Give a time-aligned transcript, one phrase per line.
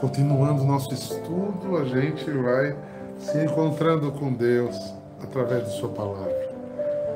[0.00, 2.76] continuando o nosso estudo, a gente vai
[3.18, 4.76] se encontrando com Deus
[5.22, 6.54] através de Sua palavra.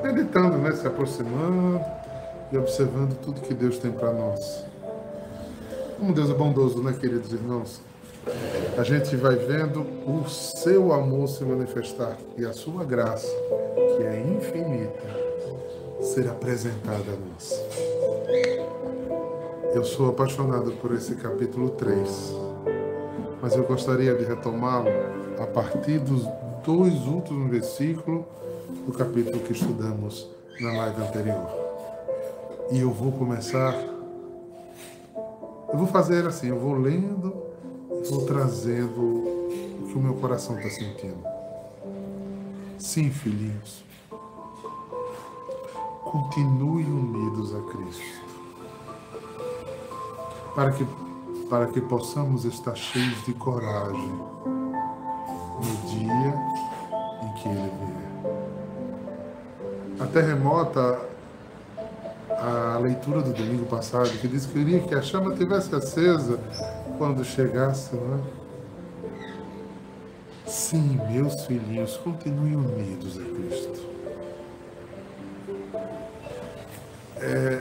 [0.03, 0.71] Meditando, né?
[0.71, 1.81] Se aproximando
[2.51, 4.65] e observando tudo que Deus tem para nós.
[5.99, 7.81] Como Deus é bondoso, né, queridos irmãos?
[8.77, 13.27] A gente vai vendo o seu amor se manifestar e a sua graça,
[13.97, 15.03] que é infinita,
[16.01, 17.61] ser apresentada a nós.
[19.73, 22.33] Eu sou apaixonado por esse capítulo 3,
[23.41, 24.89] mas eu gostaria de retomá-lo
[25.41, 26.27] a partir dos
[26.63, 28.25] dois últimos versículos
[28.85, 31.49] do capítulo que estudamos na live anterior.
[32.71, 33.73] E eu vou começar.
[35.71, 37.33] Eu vou fazer assim, eu vou lendo
[38.03, 41.23] e vou trazendo o que o meu coração está sentindo.
[42.77, 43.83] Sim, filhinhos.
[46.03, 48.29] Continue unidos a Cristo
[50.59, 50.85] para que,
[51.49, 54.11] para que possamos estar cheios de coragem
[55.59, 56.33] no dia
[57.23, 58.09] em que Ele vier.
[59.99, 60.99] Até remota
[62.29, 66.39] a leitura do domingo passado, que diz que queria que a chama tivesse acesa
[66.97, 68.19] quando chegasse, não é?
[70.45, 73.89] Sim, meus filhinhos, continuem unidos a Cristo.
[77.17, 77.58] É,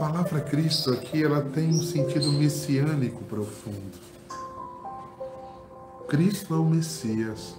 [0.00, 3.98] palavra Cristo aqui ela tem um sentido messiânico profundo.
[6.08, 7.54] Cristo é o Messias,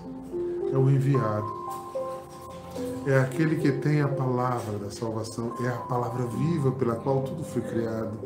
[0.73, 1.62] é o enviado.
[3.06, 7.44] É aquele que tem a palavra da salvação, é a palavra viva pela qual tudo
[7.44, 8.17] foi criado.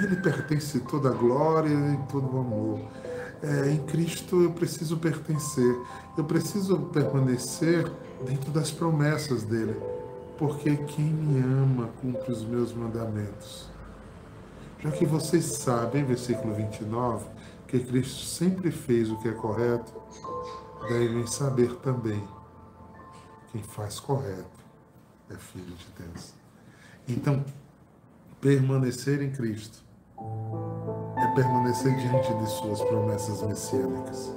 [0.00, 2.80] Nele pertence toda a glória e todo o amor.
[3.40, 5.76] É, em Cristo eu preciso pertencer,
[6.16, 7.88] eu preciso permanecer
[8.26, 9.76] dentro das promessas dele
[10.38, 13.68] porque quem me ama cumpre os meus mandamentos.
[14.78, 17.26] Já que vocês sabem, versículo 29,
[17.66, 19.92] que Cristo sempre fez o que é correto,
[20.88, 22.22] devem saber também
[23.50, 24.58] quem faz correto
[25.28, 26.32] é filho de Deus.
[27.08, 27.44] Então,
[28.40, 29.82] permanecer em Cristo
[31.16, 34.32] é permanecer diante de suas promessas messiânicas.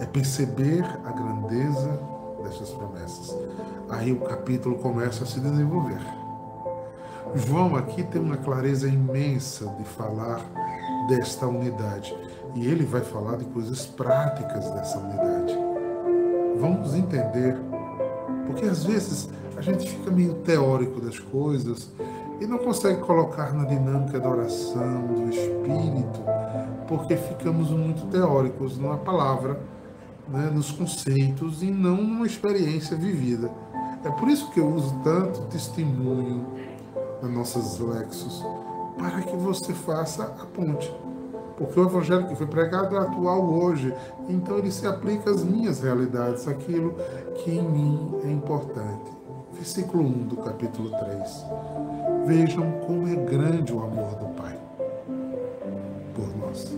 [0.00, 2.15] É perceber a grandeza
[2.46, 3.36] dessas promessas.
[3.88, 6.00] Aí o capítulo começa a se desenvolver.
[7.34, 10.40] João aqui tem uma clareza imensa de falar
[11.08, 12.16] desta unidade.
[12.54, 15.58] E ele vai falar de coisas práticas dessa unidade.
[16.58, 17.56] Vamos entender,
[18.46, 21.90] porque às vezes a gente fica meio teórico das coisas
[22.40, 26.20] e não consegue colocar na dinâmica da oração, do espírito,
[26.88, 29.60] porque ficamos muito teóricos numa palavra
[30.28, 33.50] né, nos conceitos e não numa experiência vivida.
[34.04, 36.46] É por isso que eu uso tanto testemunho
[37.22, 38.44] nas nossas lexos,
[38.96, 40.92] para que você faça a ponte.
[41.56, 43.92] Porque o evangelho que foi pregado é atual hoje,
[44.28, 46.94] então ele se aplica às minhas realidades, aquilo
[47.36, 49.10] que em mim é importante.
[49.52, 51.46] Versículo 1 do capítulo 3.
[52.26, 54.58] Vejam como é grande o amor do Pai
[56.14, 56.76] por nós.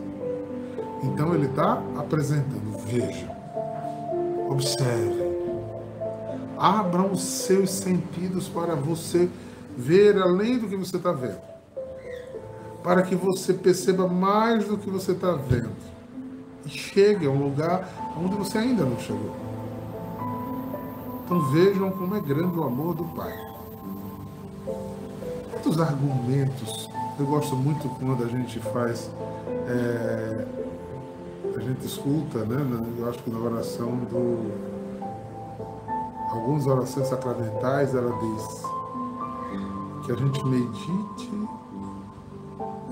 [1.03, 3.38] Então ele está apresentando, vejam,
[4.49, 5.23] Observe.
[6.57, 9.29] Abram os seus sentidos para você
[9.77, 11.39] ver além do que você está vendo.
[12.83, 15.71] Para que você perceba mais do que você está vendo.
[16.65, 19.37] E chegue a um lugar onde você ainda não chegou.
[21.25, 23.35] Então vejam como é grande o amor do Pai.
[25.53, 26.89] Quantos argumentos.
[27.19, 29.11] Eu gosto muito quando a gente faz.
[29.69, 30.47] É,
[31.59, 32.57] a gente escuta, né,
[32.99, 34.79] eu acho que na oração do.
[36.31, 38.63] Algumas orações sacramentais, ela diz
[40.05, 41.49] que a gente medite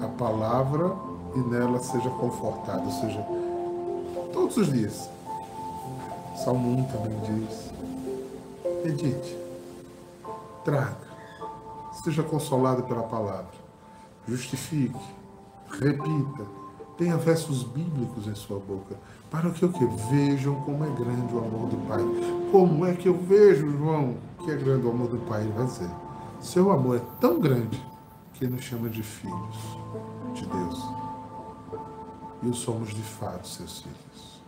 [0.02, 0.96] a palavra
[1.34, 3.24] e nela seja confortado, ou seja,
[4.32, 5.08] todos os dias.
[6.42, 7.70] Salmo 1 também diz:
[8.84, 9.38] medite,
[10.64, 11.06] traga,
[12.02, 13.46] seja consolado pela palavra,
[14.26, 14.98] justifique,
[15.70, 16.65] repita
[16.96, 18.96] Tenha versos bíblicos em sua boca,
[19.30, 22.00] para que o que vejam como é grande o amor do Pai.
[22.50, 25.42] Como é que eu vejo, João, que é grande o amor do Pai?
[25.42, 25.90] Ele vai dizer:
[26.40, 27.82] seu amor é tão grande
[28.32, 29.56] que nos chama de filhos
[30.34, 30.82] de Deus.
[32.42, 34.42] E somos de fato seus filhos.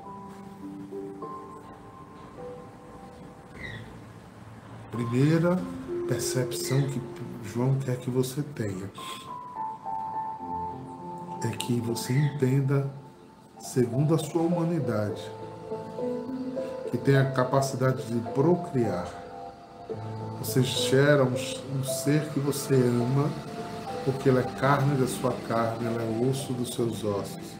[4.90, 5.60] Primeira
[6.06, 7.00] percepção que
[7.44, 8.90] João quer que você tenha
[11.44, 12.90] é que você entenda,
[13.60, 15.22] segundo a sua humanidade,
[16.90, 19.06] que tem a capacidade de procriar.
[20.40, 23.30] Você gera um, um ser que você ama,
[24.04, 27.58] porque ela é carne da sua carne, ela é osso dos seus ossos.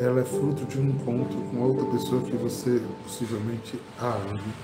[0.00, 4.54] ela é fruto de um encontro com outra pessoa que você possivelmente a ame.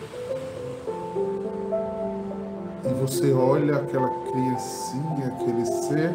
[2.84, 6.14] E você olha aquela criancinha, aquele ser,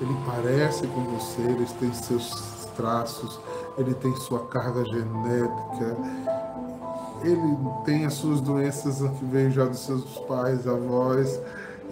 [0.00, 3.40] ele parece com você, ele tem seus traços,
[3.76, 5.96] ele tem sua carga genética,
[7.22, 11.40] ele tem as suas doenças que veio já dos seus pais, avós,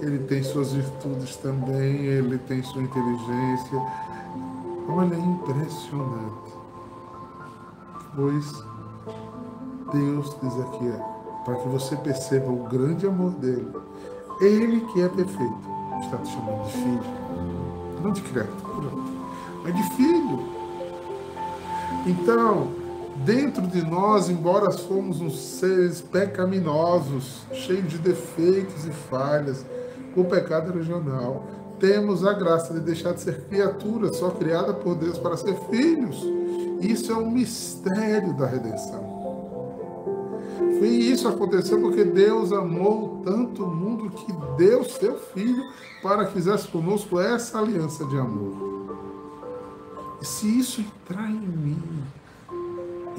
[0.01, 3.83] ele tem suas virtudes também, ele tem sua inteligência.
[4.89, 6.53] Olha, é impressionante.
[8.15, 8.65] Pois
[9.93, 10.93] Deus diz aqui,
[11.45, 13.73] para que você perceba o grande amor dele.
[14.41, 15.59] Ele que é perfeito,
[16.03, 17.16] está te chamando de filho.
[18.07, 18.89] Não de criatura,
[19.65, 20.39] mas de filho.
[22.07, 22.69] Então,
[23.25, 29.67] dentro de nós, embora somos uns seres pecaminosos, cheios de defeitos e falhas,
[30.15, 31.47] o pecado regional,
[31.81, 36.25] temos a graça de deixar de ser criatura, só criada por Deus para ser filhos.
[36.81, 39.05] Isso é um mistério da redenção.
[40.81, 46.33] E isso aconteceu porque Deus amou tanto o mundo que deu seu Filho para que
[46.35, 48.87] fizesse conosco essa aliança de amor.
[50.23, 51.83] E se isso entrar em mim,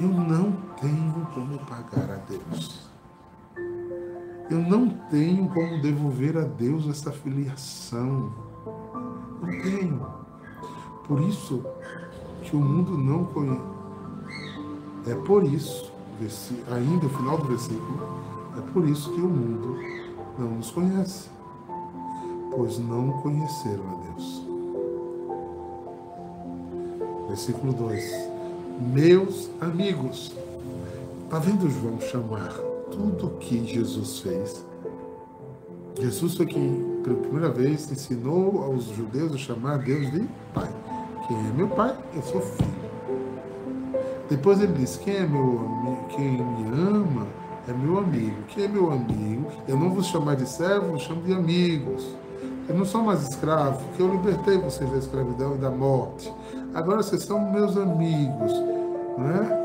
[0.00, 2.88] eu não tenho como pagar a Deus.
[4.50, 8.32] Eu não tenho como devolver a Deus essa filiação.
[9.42, 10.06] Não tenho.
[11.06, 11.62] Por isso
[12.42, 13.60] que o mundo não conhece.
[15.06, 15.92] É por isso,
[16.70, 18.37] ainda o final do versículo,
[18.68, 19.76] por isso que o mundo
[20.38, 21.28] não nos conhece,
[22.54, 24.42] pois não conheceram a Deus.
[27.28, 28.38] Versículo 2
[28.80, 30.32] meus amigos.
[31.24, 32.52] Está vendo João chamar
[32.90, 34.64] tudo que Jesus fez?
[36.00, 40.70] Jesus foi quem, pela primeira vez, ensinou aos judeus a chamar Deus de Pai.
[41.26, 42.68] Quem é meu Pai, eu sou filho.
[44.30, 47.26] Depois ele disse: Quem é meu amigo, quem me ama
[47.68, 48.42] é meu amigo.
[48.48, 52.06] Quem é meu amigo, eu não vou chamar de servo, eu chamo de amigos.
[52.68, 56.32] Eu não sou mais escravo, porque eu libertei vocês da escravidão e da morte.
[56.74, 58.52] Agora vocês são meus amigos.
[59.18, 59.64] Né?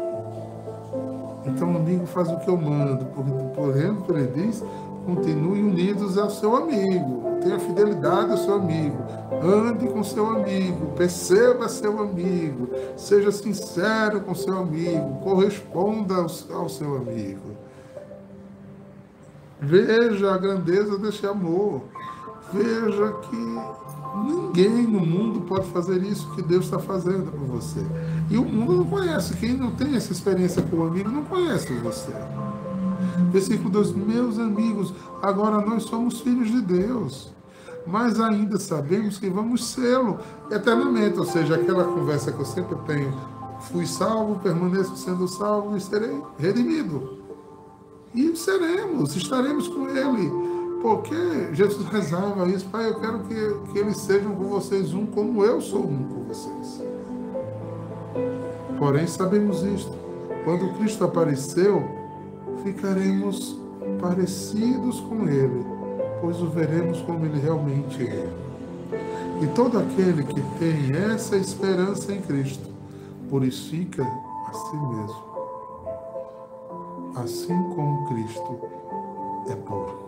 [1.45, 3.05] Então o amigo faz o que eu mando.
[3.53, 4.63] Por exemplo, ele diz,
[5.05, 7.23] continue unidos ao seu amigo.
[7.41, 8.97] Tenha fidelidade ao seu amigo.
[9.41, 10.87] Ande com seu amigo.
[10.95, 12.69] Perceba seu amigo.
[12.95, 15.19] Seja sincero com seu amigo.
[15.21, 16.15] Corresponda
[16.53, 17.62] ao seu amigo.
[19.61, 21.81] Veja a grandeza desse amor.
[22.51, 23.35] Veja que
[24.25, 27.79] ninguém no mundo pode fazer isso que Deus está fazendo por você.
[28.29, 29.35] E o mundo não conhece.
[29.35, 32.11] Quem não tem essa experiência com o amigo não conhece você.
[33.31, 37.33] Versículo 2: Meus amigos, agora nós somos filhos de Deus,
[37.87, 40.19] mas ainda sabemos que vamos sê-lo
[40.51, 41.17] eternamente.
[41.17, 43.13] Ou seja, aquela conversa que eu sempre tenho:
[43.61, 47.22] fui salvo, permaneço sendo salvo e serei redimido.
[48.13, 51.15] E seremos, estaremos com Ele porque
[51.53, 55.61] Jesus rezava isso, Pai, eu quero que, que eles sejam com vocês um como eu
[55.61, 56.83] sou um com vocês.
[58.77, 59.93] Porém, sabemos isto.
[60.43, 61.81] Quando Cristo apareceu,
[62.65, 63.57] ficaremos
[64.01, 65.65] parecidos com Ele,
[66.19, 68.29] pois o veremos como Ele realmente é.
[69.41, 72.69] E todo aquele que tem essa esperança em Cristo,
[73.29, 75.32] purifica a si mesmo,
[77.23, 78.59] assim como Cristo
[79.49, 80.03] é puro.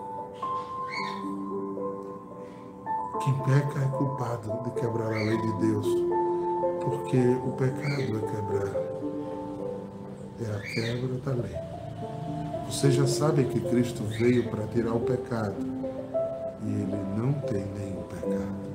[3.24, 5.88] Quem peca é culpado de quebrar a lei de Deus,
[6.84, 8.76] porque o pecado é quebrar,
[10.42, 11.56] é a quebra da lei.
[12.70, 15.56] Você já sabe que Cristo veio para tirar o pecado
[16.64, 18.66] e ele não tem nenhum pecado.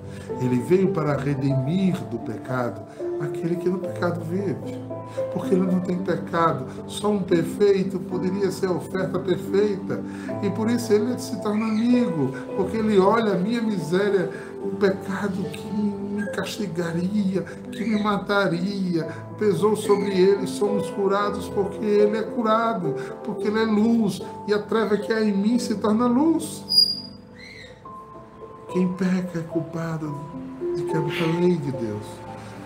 [0.41, 2.81] Ele veio para redimir do pecado
[3.21, 4.90] aquele que no pecado vive.
[5.33, 6.67] Porque ele não tem pecado.
[6.87, 10.03] Só um perfeito poderia ser a oferta perfeita.
[10.43, 12.33] E por isso ele se torna amigo.
[12.57, 14.31] Porque ele olha a minha miséria,
[14.63, 20.47] o pecado que me castigaria, que me mataria, pesou sobre ele.
[20.47, 22.95] Somos curados porque ele é curado.
[23.25, 24.21] Porque ele é luz.
[24.47, 26.65] E a treva que há em mim se torna luz.
[28.73, 30.15] Quem peca é culpado
[30.77, 32.07] de quebrar a lei de Deus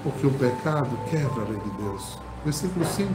[0.04, 2.18] porque o pecado quebra a lei de Deus.
[2.44, 3.12] Versículo 5: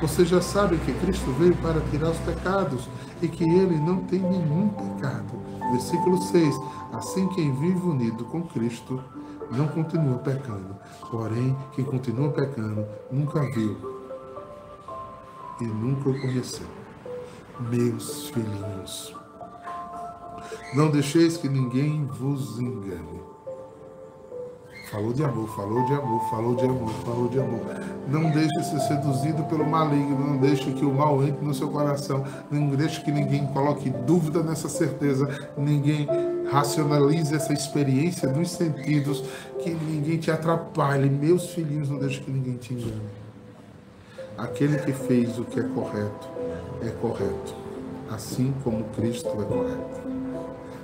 [0.00, 2.88] Você já sabe que Cristo veio para tirar os pecados
[3.20, 5.38] e que ele não tem nenhum pecado.
[5.70, 6.54] Versículo 6:
[6.92, 9.02] Assim quem vive unido com Cristo
[9.50, 10.76] não continua pecando.
[11.10, 13.76] Porém, quem continua pecando nunca viu
[15.60, 16.66] e nunca o conheceu.
[17.68, 19.14] Meus filhinhos,
[20.74, 23.20] não deixeis que ninguém vos engane
[24.90, 27.60] Falou de amor, falou de amor, falou de amor, falou de amor.
[28.08, 32.24] Não deixe ser seduzido pelo maligno, não deixe que o mal entre no seu coração,
[32.50, 36.08] não deixe que ninguém coloque dúvida nessa certeza, ninguém
[36.50, 39.22] racionalize essa experiência dos sentidos,
[39.62, 41.08] que ninguém te atrapalhe.
[41.08, 43.00] Meus filhinhos, não deixe que ninguém te engane.
[44.36, 46.28] Aquele que fez o que é correto,
[46.82, 47.54] é correto,
[48.10, 50.00] assim como Cristo é correto.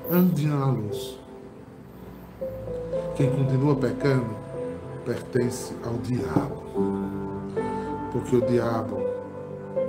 [0.09, 1.26] Ande na luz.
[3.17, 4.37] Quem continua pecando
[5.07, 6.63] pertence ao diabo,
[8.13, 8.99] porque o diabo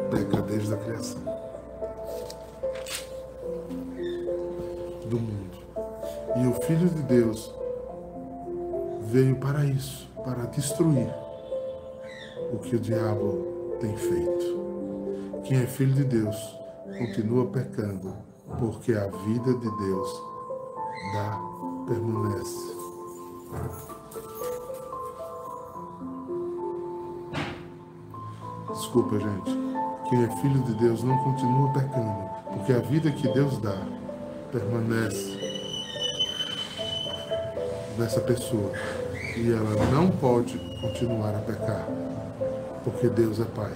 [0.09, 1.21] peca desde a criação
[5.09, 5.57] do mundo.
[6.37, 7.53] E o Filho de Deus
[9.11, 11.13] veio para isso, para destruir
[12.53, 15.41] o que o diabo tem feito.
[15.43, 16.37] Quem é filho de Deus
[16.97, 18.13] continua pecando,
[18.57, 20.23] porque a vida de Deus
[21.13, 21.41] dá,
[21.87, 22.76] permanece
[28.69, 29.57] Desculpa, gente.
[30.09, 33.77] Quem é filho de Deus não continua pecando, porque a vida que Deus dá
[34.51, 35.37] permanece
[37.97, 38.71] nessa pessoa
[39.35, 41.87] e ela não pode continuar a pecar,
[42.83, 43.73] porque Deus é Pai.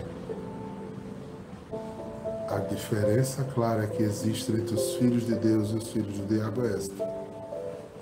[2.50, 6.66] A diferença clara que existe entre os filhos de Deus e os filhos do diabo
[6.66, 7.11] é esta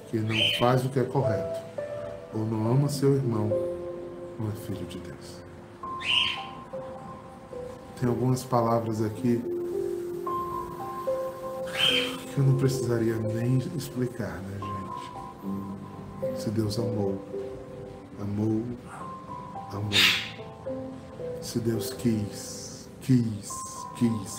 [0.09, 1.59] que não faz o que é correto,
[2.33, 3.47] ou não ama seu irmão,
[4.39, 5.39] não é filho de Deus.
[7.99, 9.39] Tem algumas palavras aqui
[12.33, 16.41] que eu não precisaria nem explicar, né, gente?
[16.41, 17.23] Se Deus amou,
[18.19, 18.63] amou,
[19.71, 19.91] amou.
[21.41, 23.51] Se Deus quis, quis,
[23.95, 24.35] quis.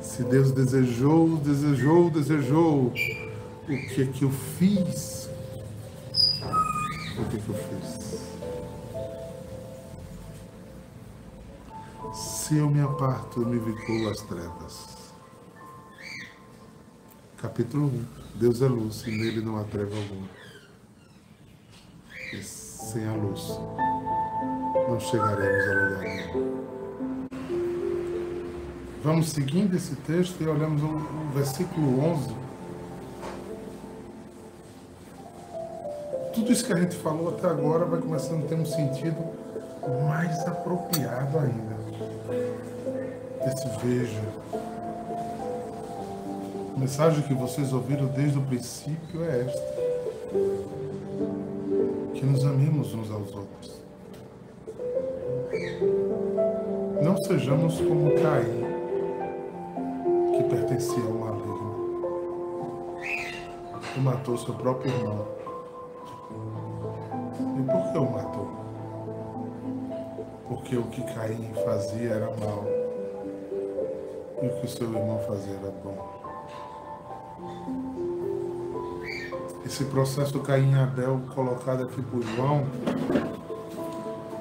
[0.00, 2.92] Se Deus desejou, desejou, desejou
[3.68, 5.28] o que é que eu fiz?
[7.18, 8.16] O que é que eu fiz?
[12.14, 14.96] Se eu me aparto, eu me vinculo às trevas.
[17.38, 18.04] Capítulo 1.
[18.36, 20.28] Deus é luz e nele não há treva alguma.
[22.32, 23.48] E sem a luz
[24.88, 26.66] não chegaremos a lugar nenhum.
[29.02, 30.98] Vamos seguindo esse texto e olhamos o
[31.34, 32.45] versículo 11
[36.36, 39.16] tudo isso que a gente falou até agora vai começando a ter um sentido
[40.06, 41.76] mais apropriado ainda.
[43.46, 44.20] Esse veja.
[46.74, 49.62] A mensagem que vocês ouviram desde o princípio é esta.
[52.12, 53.80] Que nos amemos uns aos outros.
[57.02, 58.62] Não sejamos como Caim,
[60.36, 62.10] que pertencia ao maligno,
[63.96, 65.36] e matou seu próprio irmão
[67.98, 68.48] o matou?
[70.48, 72.64] Porque o que Caim fazia era mal
[74.42, 76.16] e o que o seu irmão fazia era bom.
[79.64, 82.64] Esse processo Caim e Abel colocado aqui por João,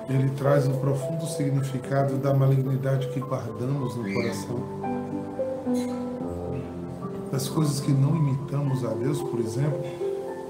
[0.08, 4.64] ele traz um profundo significado da malignidade que guardamos no coração.
[7.32, 9.82] Das coisas que não imitamos a Deus, por exemplo,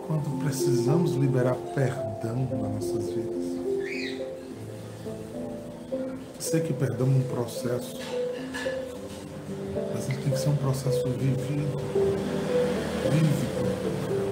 [0.07, 3.45] quando precisamos liberar perdão nas nossas vidas.
[6.39, 7.99] Sei que perdão é um processo,
[9.93, 11.81] mas ele tem que ser um processo vivido,
[13.11, 14.24] vívido,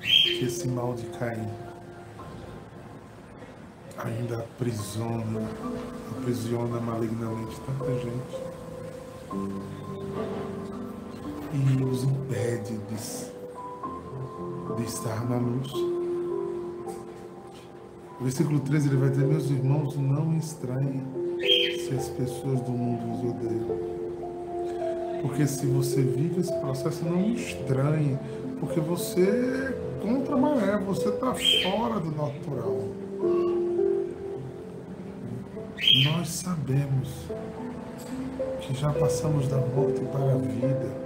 [0.00, 1.48] que esse mal de Caim
[3.98, 5.48] ainda aprisiona,
[6.18, 8.54] aprisiona malignamente tanta gente
[11.54, 12.96] e os impede de,
[14.76, 15.72] de estar na luz.
[18.20, 21.02] O versículo 13 ele vai dizer, meus irmãos, não estranhem
[21.78, 23.94] se as pessoas do mundo os odeiam.
[25.22, 28.18] Porque se você vive esse processo, não estranhe,
[28.64, 32.78] porque você é contra a maré, você está fora do natural.
[36.04, 37.10] Nós sabemos
[38.60, 41.04] que já passamos da morte para a vida.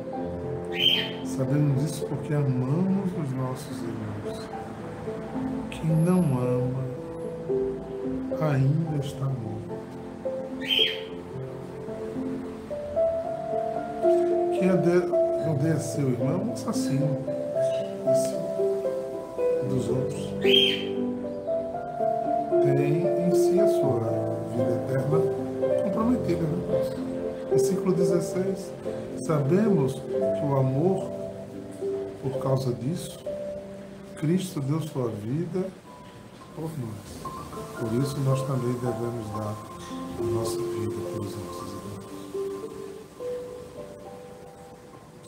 [1.27, 4.49] Sabemos isso porque amamos os nossos irmãos.
[5.71, 6.85] Quem não ama
[8.41, 9.79] ainda está morto.
[14.59, 14.71] Quem
[15.51, 17.38] odeia seu irmão é um assassino.
[19.69, 20.31] Dos outros.
[20.41, 20.97] Tem
[23.27, 24.01] em si a sua
[24.51, 25.19] vida eterna
[25.85, 26.43] comprometida.
[26.43, 26.59] Né?
[27.51, 28.73] Versículo 16.
[29.21, 31.11] Sabemos que o amor,
[32.23, 33.19] por causa disso,
[34.17, 35.67] Cristo deu sua vida
[36.57, 37.19] por nós.
[37.79, 39.55] Por isso nós também devemos dar
[40.19, 41.68] a nossa vida pelos nossos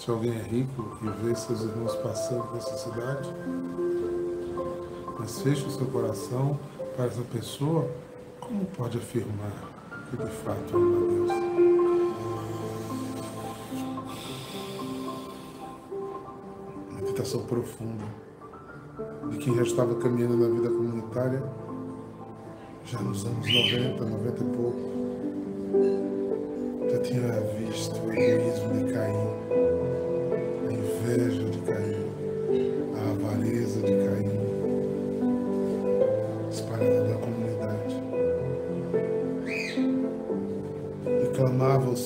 [0.00, 3.28] Se alguém é rico e vê seus irmãos passando necessidade,
[5.18, 6.58] mas fecha o seu coração
[6.96, 7.86] para essa pessoa,
[8.40, 9.52] como pode afirmar
[10.08, 11.30] que de fato ama a Deus?
[16.94, 18.06] Meditação profunda
[19.28, 21.42] de quem já estava caminhando na vida comunitária,
[22.86, 24.78] já nos anos 90, 90 e pouco,
[26.90, 29.29] já tinha visto o egoísmo de Caim,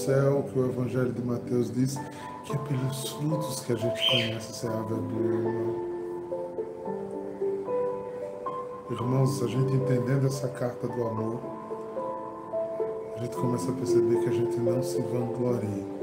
[0.04, 1.96] céu que o Evangelho de Mateus diz
[2.44, 5.94] que é pelos frutos que a gente conhece se a é não.
[8.90, 11.40] Irmãos, a gente entendendo essa carta do amor,
[13.16, 15.94] a gente começa a perceber que a gente não se vangloria.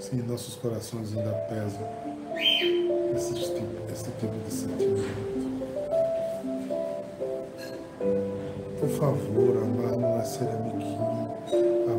[0.00, 1.88] Sim, nossos corações ainda pesam
[3.14, 5.28] esse tipo, esse tipo de sentimento.
[8.80, 11.27] Por favor, amar não é ser amiguinho,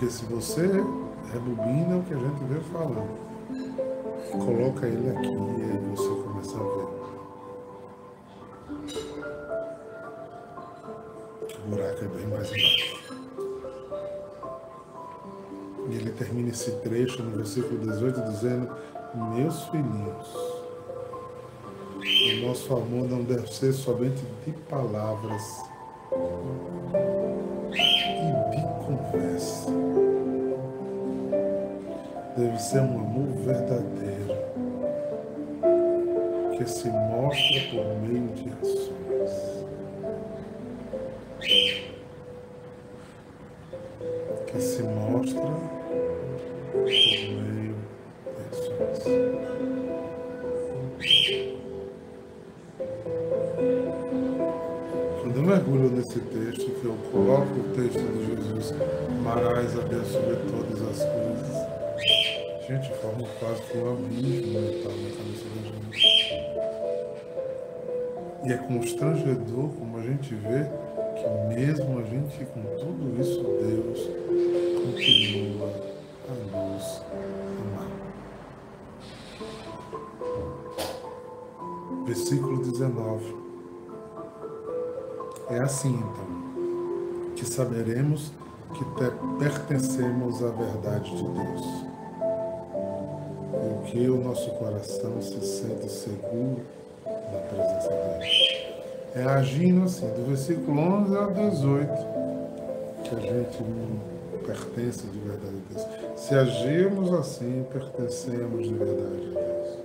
[0.00, 0.62] Porque se você
[1.30, 3.18] rebobina o que a gente veio falando,
[4.30, 6.88] coloca ele aqui e aí você começa a ver.
[11.52, 13.12] o buraco é bem mais embaixo.
[15.90, 18.74] E ele termina esse trecho no versículo 18 dizendo:
[19.34, 20.34] Meus filhinhos,
[21.98, 25.62] o nosso amor não deve ser somente de palavras
[32.40, 34.34] Deve ser um amor verdadeiro
[36.56, 39.60] que se mostra por meio de ações.
[44.46, 47.76] que se mostra por meio
[48.52, 48.70] de
[55.20, 58.74] Quando eu mergulho nesse texto, que eu coloco o texto de Jesus,
[59.10, 61.79] amarás a Deus sobre todas as coisas,
[62.70, 66.00] gente, forma quase que um abismo mental na cabeça da gente.
[68.44, 70.70] E é constrangedor como a gente vê
[71.16, 74.08] que mesmo a gente com tudo isso, Deus
[74.84, 75.68] continua
[76.28, 77.02] a nos
[77.66, 77.90] amar.
[82.06, 83.36] Versículo 19.
[85.50, 88.32] É assim então que saberemos
[88.74, 88.84] que
[89.40, 91.89] pertencemos à verdade de Deus.
[93.92, 96.62] E o nosso coração se sente seguro
[97.04, 98.60] na presença dele
[99.14, 101.88] é agindo assim, do versículo 11 ao 18,
[103.02, 105.86] que a gente não pertence de verdade a Deus.
[106.16, 109.78] Se agirmos assim, pertencemos de verdade a Deus.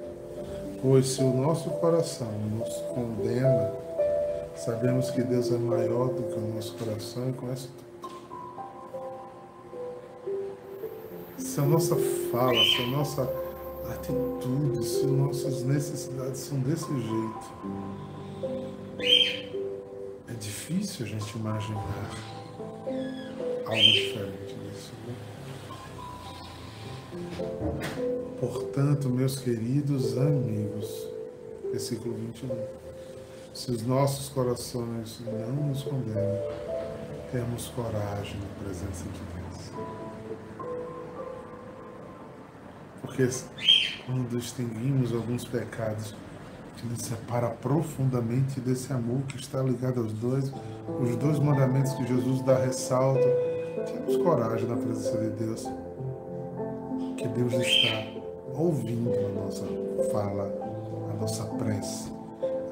[0.81, 3.71] Pois se o nosso coração nos condena,
[4.55, 7.85] sabemos que Deus é maior do que o nosso coração e conhece tudo.
[11.39, 11.95] Se a nossa
[12.31, 13.44] fala, se a nossa
[13.91, 17.45] atitude, se nossas necessidades são desse jeito,
[20.27, 22.09] é difícil a gente imaginar
[23.65, 24.93] algo diferente disso.
[25.07, 25.15] Né?
[28.39, 31.07] Portanto, meus queridos amigos,
[31.71, 32.49] versículo 21.
[33.53, 36.41] Se os nossos corações não nos condenam,
[37.31, 39.71] temos coragem na presença de Deus.
[43.01, 43.23] Porque
[44.05, 46.15] quando extinguimos alguns pecados,
[46.77, 50.51] que nos separa profundamente desse amor que está ligado aos dois,
[51.01, 53.25] os dois mandamentos que Jesus dá ressalto,
[53.85, 55.63] Temos coragem na presença de Deus,
[57.17, 58.07] que Deus está
[58.55, 59.65] ouvindo a nossa
[60.11, 60.51] fala,
[61.11, 62.11] a nossa prece,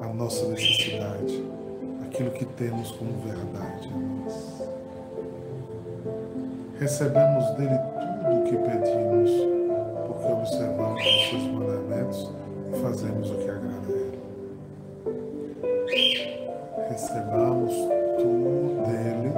[0.00, 1.44] a nossa necessidade,
[2.04, 4.68] aquilo que temos como verdade nós.
[6.80, 9.53] Recebemos dele tudo o que pedimos,
[10.44, 12.30] observamos os seus mandamentos
[12.68, 14.20] e fazemos o que agrada a ele.
[16.90, 17.72] Recebamos
[18.18, 19.32] tudo dele,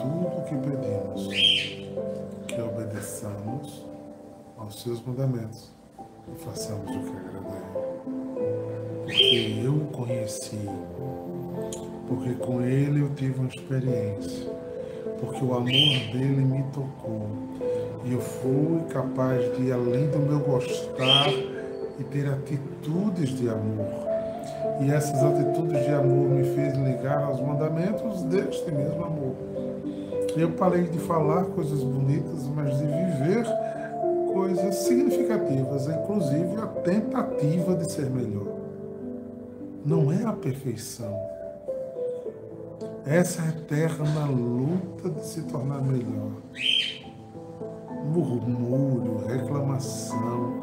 [0.00, 1.28] tudo o que pedimos,
[2.48, 3.86] que obedeçamos
[4.58, 5.70] aos seus mandamentos
[6.34, 9.04] e façamos o que agrada a ele.
[9.04, 10.68] Porque eu o conheci,
[12.08, 14.50] porque com ele eu tive uma experiência
[15.20, 17.28] porque o amor dele me tocou.
[18.04, 21.28] E eu fui capaz de, além do meu gostar,
[21.98, 23.86] e ter atitudes de amor.
[24.80, 29.34] E essas atitudes de amor me fez ligar aos mandamentos deste mesmo amor.
[30.36, 33.44] Eu parei de falar coisas bonitas, mas de viver
[34.32, 38.46] coisas significativas, inclusive a tentativa de ser melhor.
[39.84, 41.30] Não é a perfeição
[43.06, 46.30] essa eterna luta de se tornar melhor.
[48.10, 50.60] Murmúrio, reclamação,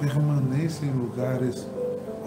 [0.00, 1.66] permanência em lugares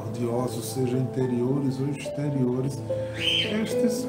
[0.08, 2.78] odiosos, sejam interiores ou exteriores,
[3.18, 4.08] estes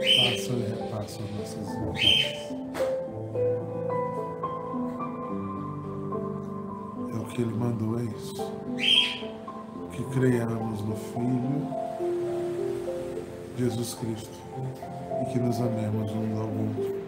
[0.00, 2.40] passam e repassam nossas vidas.
[7.12, 8.50] É o que ele mandou, é isso.
[9.92, 11.79] Que creiamos no Filho
[13.60, 14.30] Jesus Cristo
[15.20, 16.98] e que nos amemos um ao outro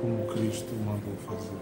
[0.00, 1.58] como Cristo mandou fazer.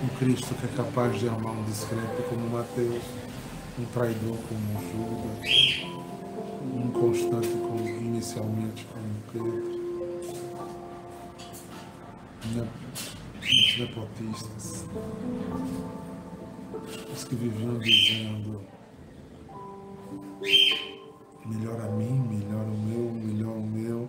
[0.00, 3.02] Um Cristo que é capaz de amar um discreto como Mateus,
[3.80, 5.82] um traidor como Judas,
[6.72, 9.80] um constante como inicialmente como Pedro,
[13.42, 14.84] os nepotistas,
[17.12, 18.79] os que viviam dizendo
[21.50, 24.08] melhor a mim, melhor o meu, melhor o meu.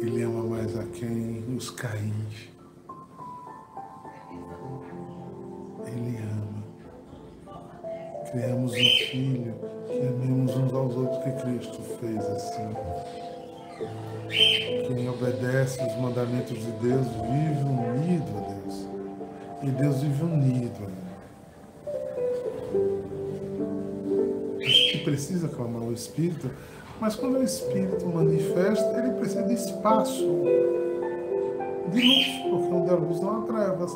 [0.00, 1.44] Ele ama mais a quem?
[1.56, 2.48] Os caíns.
[5.86, 6.62] Ele ama.
[8.30, 8.76] Criamos um
[9.10, 9.54] filho
[9.86, 12.74] que amemos uns aos outros que Cristo fez assim.
[14.86, 18.88] Quem obedece os mandamentos de Deus vive unido a Deus.
[19.62, 21.11] E Deus vive unido a Deus.
[25.12, 26.50] Precisa clamar o Espírito,
[26.98, 30.26] mas quando o Espírito manifesta, ele precisa de espaço,
[31.90, 33.92] de luz, porque onde a luz não há trevas.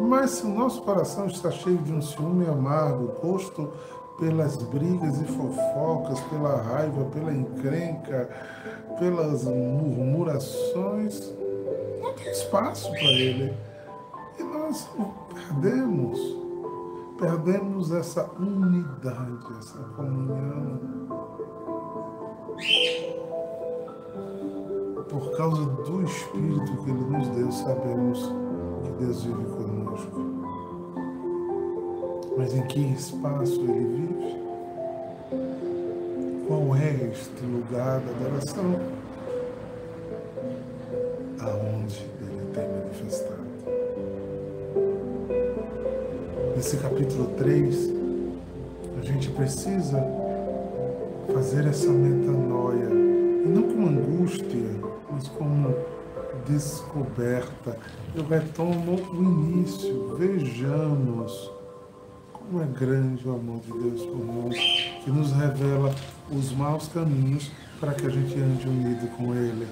[0.00, 3.72] Mas se o nosso coração está cheio de um ciúme amargo, posto
[4.20, 8.30] pelas brigas e fofocas, pela raiva, pela encrenca,
[9.00, 11.32] pelas murmurações,
[12.00, 13.52] não tem espaço para ele.
[14.38, 14.88] E nós
[15.34, 16.20] perdemos
[17.22, 20.80] perdemos essa unidade, essa comunhão.
[25.08, 28.28] Por causa do Espírito que Ele nos deu, sabemos
[28.82, 30.20] que Deus vive conosco.
[32.36, 34.42] Mas em que espaço Ele vive?
[36.48, 39.01] Qual é este lugar da adoração?
[46.72, 47.90] Nesse capítulo 3,
[48.98, 50.02] a gente precisa
[51.32, 52.88] fazer essa metanoia,
[53.44, 54.80] e não como angústia,
[55.10, 55.74] mas como
[56.48, 57.76] descoberta.
[58.14, 61.50] Eu retomo o início, vejamos
[62.32, 64.56] como é grande o amor de Deus por nós,
[65.04, 65.94] que nos revela
[66.30, 69.66] os maus caminhos para que a gente ande unido com Ele.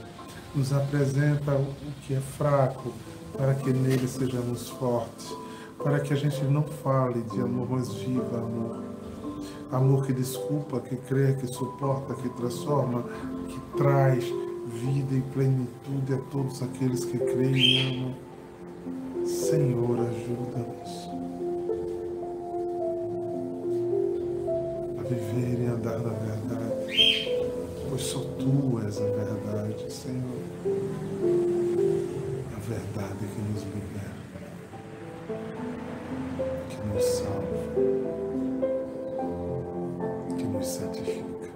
[0.55, 1.67] Nos apresenta o
[2.03, 2.93] que é fraco,
[3.39, 5.35] para que nele sejamos fortes
[5.83, 8.83] para que a gente não fale de amor, mas viva amor.
[9.73, 13.05] Amor que desculpa, que crê, que suporta, que transforma,
[13.49, 14.25] que traz
[14.67, 18.15] vida e plenitude a todos aqueles que creem e amam.
[19.25, 21.09] Senhor, ajuda-nos
[24.99, 27.29] a viver e andar na verdade,
[27.89, 30.41] pois só Tu és a verdade, Senhor.
[32.57, 34.10] A verdade que nos libera que
[36.93, 37.61] nos salva,
[40.37, 41.51] que nos santifica.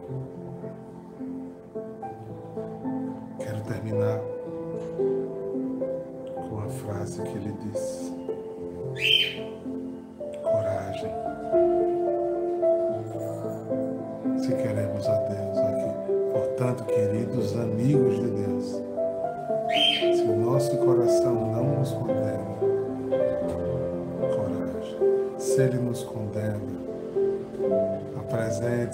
[3.38, 4.33] Quero terminar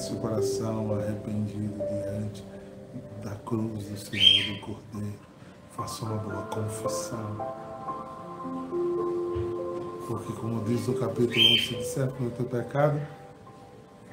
[0.01, 2.45] apresente seu coração arrependido diante
[3.23, 5.19] da cruz do Senhor do Cordeiro.
[5.77, 7.37] Faça uma boa confissão.
[10.07, 13.01] Porque, como diz o capítulo 11, se disser no teu pecado,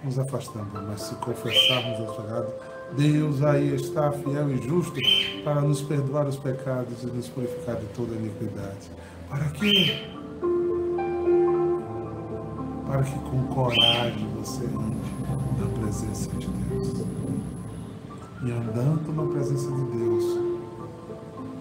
[0.04, 2.54] nos afastamos, mas se confessarmos o pecado,
[2.96, 5.00] Deus aí está fiel e justo
[5.44, 8.92] para nos perdoar os pecados e nos purificar de toda iniquidade.
[9.30, 10.18] Para quê?
[12.88, 15.28] Para que com coragem você entre
[15.60, 17.06] na presença de Deus.
[18.44, 20.40] E andando na presença de Deus,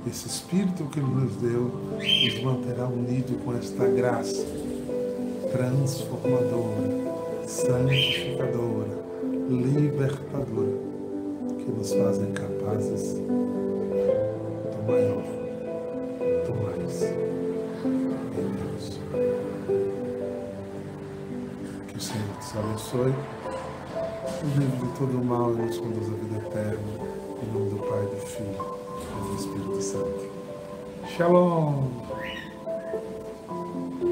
[0.06, 4.46] esse Espírito que Ele nos deu nos manterá unidos com esta graça
[5.50, 8.98] transformadora, santificadora,
[9.48, 10.78] libertadora
[11.58, 15.35] que nos fazem capazes do maior,
[22.86, 23.14] abençoe,
[24.56, 26.78] livre de todo mal nos conduz à vida eterna.
[27.42, 28.78] Em nome do Pai, do Filho
[29.12, 30.30] e do Espírito Santo.
[31.08, 31.95] Shalom!